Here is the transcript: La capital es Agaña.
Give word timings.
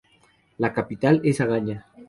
La 0.57 0.73
capital 0.73 1.21
es 1.23 1.41
Agaña. 1.41 1.85